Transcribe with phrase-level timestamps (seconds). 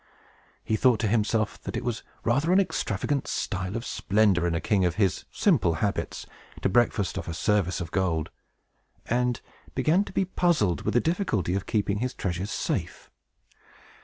[0.63, 4.59] He thought to himself, that it was rather an extravagant style of splendor, in a
[4.59, 6.25] king of his simple habits,
[6.63, 8.31] to breakfast off a service of gold,
[9.05, 9.41] and
[9.75, 13.11] began to be puzzled with the difficulty of keeping his treasures safe.